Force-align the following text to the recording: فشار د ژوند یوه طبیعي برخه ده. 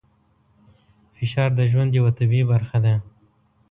فشار 1.17 1.49
د 1.57 1.61
ژوند 1.71 1.91
یوه 1.99 2.11
طبیعي 2.19 2.45
برخه 2.51 2.77
ده. 2.85 2.93